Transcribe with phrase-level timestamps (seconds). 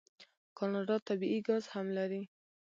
[0.57, 2.21] کاناډا طبیعي ګاز هم لري.